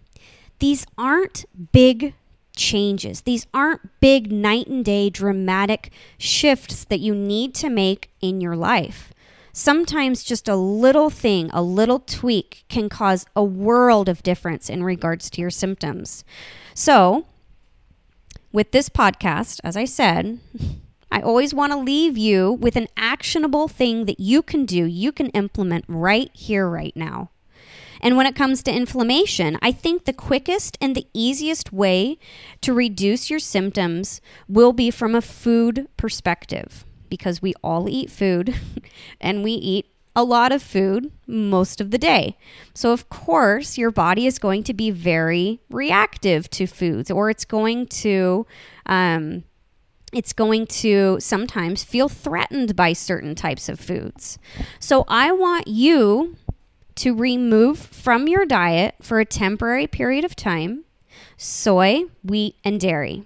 these 0.58 0.86
aren't 0.96 1.44
big 1.72 2.14
changes. 2.56 3.22
These 3.22 3.46
aren't 3.52 4.00
big 4.00 4.30
night 4.30 4.66
and 4.66 4.84
day 4.84 5.10
dramatic 5.10 5.90
shifts 6.18 6.84
that 6.84 7.00
you 7.00 7.14
need 7.14 7.54
to 7.56 7.68
make 7.68 8.10
in 8.20 8.40
your 8.40 8.56
life. 8.56 9.12
Sometimes 9.54 10.24
just 10.24 10.48
a 10.48 10.56
little 10.56 11.10
thing, 11.10 11.50
a 11.52 11.62
little 11.62 11.98
tweak 12.00 12.64
can 12.70 12.88
cause 12.88 13.26
a 13.36 13.44
world 13.44 14.08
of 14.08 14.22
difference 14.22 14.70
in 14.70 14.82
regards 14.82 15.28
to 15.28 15.42
your 15.42 15.50
symptoms. 15.50 16.24
So, 16.74 17.26
with 18.50 18.72
this 18.72 18.88
podcast, 18.88 19.60
as 19.62 19.76
I 19.76 19.84
said, 19.84 20.40
I 21.10 21.20
always 21.20 21.52
want 21.52 21.72
to 21.72 21.78
leave 21.78 22.16
you 22.16 22.50
with 22.50 22.76
an 22.76 22.88
actionable 22.96 23.68
thing 23.68 24.06
that 24.06 24.18
you 24.18 24.40
can 24.40 24.64
do, 24.64 24.86
you 24.86 25.12
can 25.12 25.28
implement 25.28 25.84
right 25.86 26.30
here, 26.32 26.66
right 26.66 26.96
now. 26.96 27.28
And 28.00 28.16
when 28.16 28.26
it 28.26 28.34
comes 28.34 28.62
to 28.62 28.74
inflammation, 28.74 29.58
I 29.60 29.70
think 29.70 30.06
the 30.06 30.14
quickest 30.14 30.78
and 30.80 30.96
the 30.96 31.06
easiest 31.12 31.74
way 31.74 32.18
to 32.62 32.72
reduce 32.72 33.28
your 33.28 33.38
symptoms 33.38 34.22
will 34.48 34.72
be 34.72 34.90
from 34.90 35.14
a 35.14 35.20
food 35.20 35.88
perspective 35.98 36.86
because 37.12 37.42
we 37.42 37.52
all 37.62 37.90
eat 37.90 38.10
food 38.10 38.54
and 39.20 39.44
we 39.44 39.52
eat 39.52 39.84
a 40.16 40.24
lot 40.24 40.50
of 40.50 40.62
food 40.62 41.12
most 41.26 41.78
of 41.78 41.90
the 41.90 41.98
day. 41.98 42.38
So, 42.72 42.90
of 42.90 43.10
course, 43.10 43.76
your 43.76 43.90
body 43.90 44.26
is 44.26 44.38
going 44.38 44.62
to 44.64 44.72
be 44.72 44.90
very 44.90 45.60
reactive 45.68 46.48
to 46.50 46.66
foods 46.66 47.10
or 47.10 47.28
it's 47.28 47.44
going 47.44 47.86
to. 48.04 48.46
Um, 48.86 49.44
it's 50.10 50.32
going 50.34 50.66
to 50.66 51.16
sometimes 51.20 51.84
feel 51.84 52.08
threatened 52.08 52.76
by 52.76 52.92
certain 52.92 53.34
types 53.34 53.68
of 53.68 53.78
foods. 53.78 54.38
So, 54.78 55.04
I 55.06 55.32
want 55.32 55.68
you 55.68 56.36
to 56.96 57.14
remove 57.14 57.78
from 57.78 58.26
your 58.26 58.46
diet 58.46 58.94
for 59.02 59.20
a 59.20 59.26
temporary 59.26 59.86
period 59.86 60.24
of 60.24 60.34
time 60.34 60.84
soy, 61.36 62.04
wheat, 62.24 62.56
and 62.64 62.80
dairy. 62.80 63.24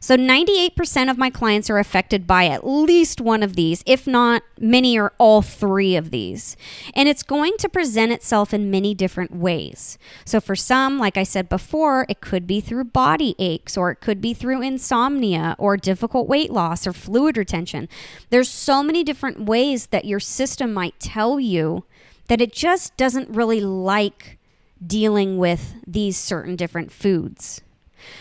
So, 0.00 0.16
98% 0.16 1.10
of 1.10 1.18
my 1.18 1.30
clients 1.30 1.70
are 1.70 1.78
affected 1.78 2.26
by 2.26 2.46
at 2.46 2.66
least 2.66 3.20
one 3.20 3.42
of 3.42 3.56
these, 3.56 3.82
if 3.86 4.06
not 4.06 4.42
many 4.58 4.98
or 4.98 5.12
all 5.18 5.42
three 5.42 5.96
of 5.96 6.10
these. 6.10 6.56
And 6.94 7.08
it's 7.08 7.22
going 7.22 7.54
to 7.58 7.68
present 7.68 8.12
itself 8.12 8.52
in 8.52 8.70
many 8.70 8.94
different 8.94 9.34
ways. 9.34 9.98
So, 10.24 10.40
for 10.40 10.56
some, 10.56 10.98
like 10.98 11.16
I 11.16 11.22
said 11.22 11.48
before, 11.48 12.06
it 12.08 12.20
could 12.20 12.46
be 12.46 12.60
through 12.60 12.84
body 12.84 13.34
aches, 13.38 13.76
or 13.76 13.90
it 13.90 14.00
could 14.00 14.20
be 14.20 14.34
through 14.34 14.62
insomnia, 14.62 15.56
or 15.58 15.76
difficult 15.76 16.28
weight 16.28 16.50
loss, 16.50 16.86
or 16.86 16.92
fluid 16.92 17.36
retention. 17.36 17.88
There's 18.30 18.48
so 18.48 18.82
many 18.82 19.04
different 19.04 19.44
ways 19.44 19.86
that 19.86 20.04
your 20.04 20.20
system 20.20 20.72
might 20.72 20.98
tell 21.00 21.40
you 21.40 21.84
that 22.28 22.40
it 22.40 22.52
just 22.52 22.96
doesn't 22.96 23.28
really 23.28 23.60
like 23.60 24.38
dealing 24.84 25.38
with 25.38 25.74
these 25.86 26.16
certain 26.16 26.56
different 26.56 26.90
foods. 26.92 27.60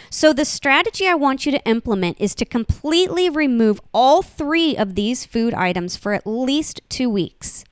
So, 0.10 0.34
the 0.34 0.46
strategy 0.46 1.08
I 1.08 1.16
want 1.16 1.46
you 1.46 1.52
to 1.52 1.66
implement 1.66 2.20
is 2.20 2.36
to 2.36 2.46
completely 2.46 3.30
remove 3.30 3.80
all 3.94 4.22
three 4.22 4.76
of 4.76 4.96
these 4.96 5.26
food 5.26 5.54
items 5.54 5.96
for 5.96 6.14
at 6.14 6.28
least 6.28 6.82
two 6.90 7.10
weeks. 7.10 7.64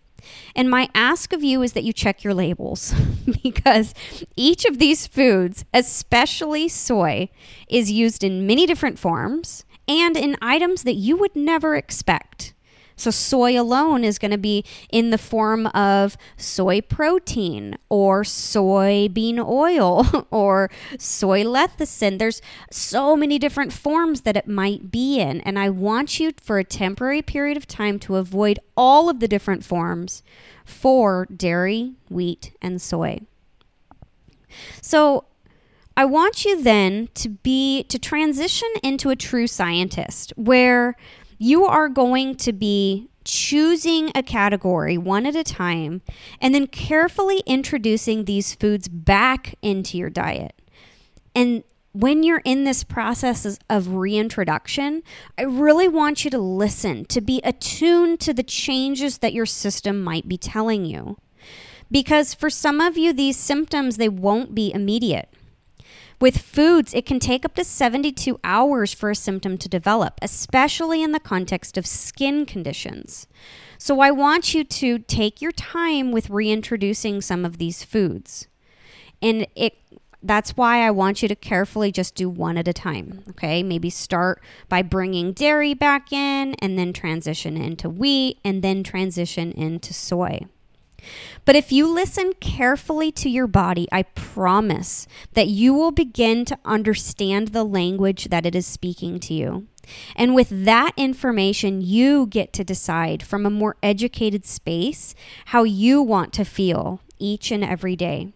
And 0.55 0.69
my 0.69 0.89
ask 0.93 1.33
of 1.33 1.43
you 1.43 1.61
is 1.61 1.73
that 1.73 1.83
you 1.83 1.93
check 1.93 2.23
your 2.23 2.33
labels 2.33 2.93
because 3.43 3.93
each 4.35 4.65
of 4.65 4.79
these 4.79 5.07
foods, 5.07 5.65
especially 5.73 6.67
soy, 6.67 7.29
is 7.67 7.91
used 7.91 8.23
in 8.23 8.47
many 8.47 8.65
different 8.65 8.99
forms 8.99 9.65
and 9.87 10.15
in 10.15 10.37
items 10.41 10.83
that 10.83 10.95
you 10.95 11.17
would 11.17 11.35
never 11.35 11.75
expect. 11.75 12.53
So, 12.99 13.11
soy 13.11 13.57
alone 13.57 14.03
is 14.03 14.19
going 14.19 14.31
to 14.31 14.37
be 14.37 14.65
in 14.91 15.09
the 15.09 15.17
form 15.17 15.67
of 15.67 16.17
soy 16.35 16.81
protein 16.81 17.77
or 17.87 18.23
soybean 18.23 19.39
oil 19.39 20.27
or 20.31 20.69
soy 20.97 21.43
lecithin. 21.43 22.19
There's 22.19 22.41
so 22.69 23.15
many 23.15 23.39
different 23.39 23.71
forms 23.71 24.21
that 24.21 24.35
it 24.35 24.49
might 24.49 24.91
be 24.91 25.17
in. 25.17 25.39
And 25.41 25.57
I 25.57 25.69
want 25.69 26.19
you 26.19 26.33
for 26.41 26.59
a 26.59 26.65
temporary 26.65 27.21
period 27.21 27.55
of 27.55 27.67
time 27.67 27.99
to 27.99 28.17
avoid 28.17 28.59
all 28.75 29.09
of 29.09 29.21
the 29.21 29.29
different 29.29 29.63
forms 29.63 30.21
for 30.65 31.25
dairy, 31.33 31.93
wheat, 32.09 32.51
and 32.61 32.81
soy. 32.81 33.21
So, 34.81 35.23
I 35.95 36.03
want 36.03 36.43
you 36.43 36.61
then 36.61 37.07
to 37.15 37.29
be 37.29 37.83
to 37.83 37.97
transition 37.97 38.69
into 38.83 39.09
a 39.09 39.15
true 39.15 39.47
scientist 39.47 40.33
where 40.35 40.97
you 41.39 41.65
are 41.65 41.89
going 41.89 42.35
to 42.35 42.53
be 42.53 43.09
choosing 43.23 44.11
a 44.13 44.21
category 44.21 44.97
one 44.97 45.25
at 45.25 45.35
a 45.35 45.43
time 45.43 46.01
and 46.41 46.53
then 46.53 46.67
carefully 46.67 47.41
introducing 47.45 48.25
these 48.25 48.53
foods 48.55 48.87
back 48.87 49.55
into 49.61 49.97
your 49.97 50.09
diet. 50.09 50.53
And 51.33 51.63
when 51.91 52.23
you're 52.23 52.41
in 52.43 52.65
this 52.65 52.83
process 52.83 53.57
of 53.69 53.95
reintroduction, 53.95 55.01
I 55.37 55.43
really 55.43 55.87
want 55.87 56.23
you 56.23 56.31
to 56.31 56.37
listen, 56.37 57.05
to 57.05 57.21
be 57.21 57.41
attuned 57.43 58.19
to 58.21 58.33
the 58.33 58.43
changes 58.43 59.19
that 59.19 59.33
your 59.33 59.45
system 59.45 60.01
might 60.01 60.27
be 60.27 60.37
telling 60.37 60.85
you. 60.85 61.17
Because 61.91 62.33
for 62.33 62.49
some 62.49 62.79
of 62.79 62.97
you, 62.97 63.13
these 63.13 63.37
symptoms, 63.37 63.97
they 63.97 64.09
won't 64.09 64.53
be 64.53 64.71
immediate. 64.71 65.33
With 66.19 66.41
foods, 66.41 66.93
it 66.93 67.05
can 67.05 67.19
take 67.19 67.45
up 67.45 67.55
to 67.55 67.63
72 67.63 68.37
hours 68.43 68.93
for 68.93 69.09
a 69.09 69.15
symptom 69.15 69.57
to 69.57 69.69
develop, 69.69 70.19
especially 70.21 71.01
in 71.01 71.13
the 71.13 71.19
context 71.19 71.77
of 71.77 71.87
skin 71.87 72.45
conditions. 72.45 73.25
So 73.77 74.01
I 74.01 74.11
want 74.11 74.53
you 74.53 74.65
to 74.65 74.99
take 74.99 75.41
your 75.41 75.53
time 75.53 76.11
with 76.11 76.29
reintroducing 76.29 77.21
some 77.21 77.45
of 77.45 77.57
these 77.57 77.83
foods. 77.83 78.47
And 79.21 79.47
it 79.55 79.75
that's 80.21 80.57
why 80.57 80.85
I 80.85 80.91
want 80.91 81.21
you 81.21 81.29
to 81.29 81.35
carefully 81.35 81.93
just 81.93 82.13
do 82.13 82.29
one 82.29 82.57
at 82.57 82.67
a 82.67 82.73
time. 82.73 83.23
Okay. 83.29 83.63
Maybe 83.63 83.89
start 83.89 84.43
by 84.67 84.81
bringing 84.81 85.31
dairy 85.31 85.73
back 85.73 86.11
in 86.11 86.55
and 86.55 86.77
then 86.77 86.91
transition 86.91 87.55
into 87.55 87.89
wheat 87.89 88.37
and 88.43 88.61
then 88.61 88.83
transition 88.83 89.53
into 89.53 89.93
soy. 89.93 90.41
But 91.45 91.55
if 91.55 91.71
you 91.71 91.87
listen 91.87 92.33
carefully 92.39 93.11
to 93.13 93.29
your 93.29 93.47
body, 93.47 93.87
I 93.91 94.03
promise 94.03 95.07
that 95.33 95.47
you 95.47 95.73
will 95.73 95.91
begin 95.91 96.45
to 96.45 96.59
understand 96.65 97.49
the 97.49 97.63
language 97.63 98.25
that 98.25 98.45
it 98.45 98.55
is 98.55 98.65
speaking 98.65 99.19
to 99.21 99.33
you. 99.33 99.67
And 100.15 100.35
with 100.35 100.65
that 100.65 100.93
information, 100.97 101.81
you 101.81 102.27
get 102.27 102.53
to 102.53 102.63
decide 102.63 103.23
from 103.23 103.45
a 103.45 103.49
more 103.49 103.75
educated 103.81 104.45
space 104.45 105.15
how 105.45 105.63
you 105.63 106.01
want 106.01 106.33
to 106.33 106.45
feel 106.45 107.01
each 107.17 107.51
and 107.51 107.63
every 107.63 107.95
day. 107.95 108.33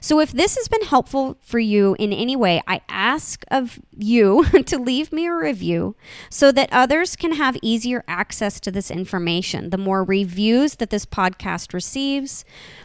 So, 0.00 0.20
if 0.20 0.32
this 0.32 0.56
has 0.56 0.68
been 0.68 0.82
helpful 0.82 1.36
for 1.40 1.58
you 1.58 1.96
in 1.98 2.12
any 2.12 2.36
way, 2.36 2.62
I 2.66 2.80
ask 2.88 3.44
of 3.50 3.78
you 3.96 4.44
to 4.66 4.78
leave 4.78 5.12
me 5.12 5.26
a 5.26 5.34
review 5.34 5.96
so 6.28 6.52
that 6.52 6.68
others 6.72 7.16
can 7.16 7.32
have 7.32 7.56
easier 7.62 8.04
access 8.08 8.60
to 8.60 8.70
this 8.70 8.90
information. 8.90 9.70
The 9.70 9.78
more 9.78 10.04
reviews 10.04 10.76
that 10.76 10.90
this 10.90 11.06
podcast 11.06 11.72
receives, 11.72 12.44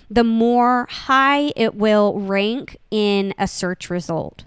the 0.10 0.24
more 0.24 0.88
high 0.90 1.52
it 1.56 1.76
will 1.76 2.20
rank 2.20 2.78
in 2.92 3.34
a 3.38 3.48
search 3.48 3.90
result. 3.90 4.46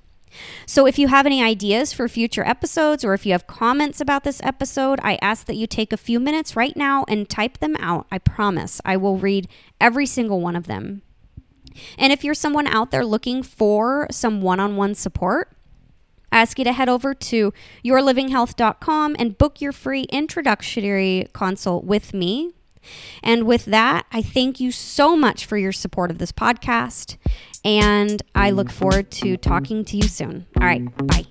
So, 0.66 0.86
if 0.86 0.98
you 0.98 1.08
have 1.08 1.26
any 1.26 1.42
ideas 1.42 1.92
for 1.92 2.08
future 2.08 2.46
episodes 2.46 3.04
or 3.04 3.14
if 3.14 3.26
you 3.26 3.32
have 3.32 3.46
comments 3.46 4.00
about 4.00 4.24
this 4.24 4.40
episode, 4.42 5.00
I 5.02 5.18
ask 5.22 5.46
that 5.46 5.56
you 5.56 5.66
take 5.66 5.92
a 5.92 5.96
few 5.96 6.20
minutes 6.20 6.56
right 6.56 6.76
now 6.76 7.04
and 7.08 7.28
type 7.28 7.58
them 7.58 7.76
out. 7.76 8.06
I 8.10 8.18
promise 8.18 8.80
I 8.84 8.96
will 8.96 9.16
read 9.16 9.48
every 9.80 10.06
single 10.06 10.40
one 10.40 10.56
of 10.56 10.66
them. 10.66 11.02
And 11.98 12.12
if 12.12 12.24
you're 12.24 12.34
someone 12.34 12.66
out 12.66 12.90
there 12.90 13.04
looking 13.04 13.42
for 13.42 14.06
some 14.10 14.40
one 14.40 14.60
on 14.60 14.76
one 14.76 14.94
support, 14.94 15.52
I 16.30 16.40
ask 16.42 16.58
you 16.58 16.64
to 16.64 16.72
head 16.72 16.88
over 16.88 17.14
to 17.14 17.52
yourlivinghealth.com 17.84 19.16
and 19.18 19.38
book 19.38 19.60
your 19.60 19.72
free 19.72 20.02
introductory 20.04 21.28
consult 21.32 21.84
with 21.84 22.12
me. 22.12 22.52
And 23.22 23.44
with 23.44 23.66
that, 23.66 24.06
I 24.12 24.22
thank 24.22 24.60
you 24.60 24.70
so 24.72 25.16
much 25.16 25.46
for 25.46 25.56
your 25.56 25.72
support 25.72 26.10
of 26.10 26.18
this 26.18 26.32
podcast. 26.32 27.16
And 27.64 28.22
I 28.34 28.50
look 28.50 28.70
forward 28.70 29.10
to 29.12 29.36
talking 29.36 29.84
to 29.86 29.96
you 29.96 30.04
soon. 30.04 30.46
All 30.60 30.66
right, 30.66 30.84
bye. 31.06 31.24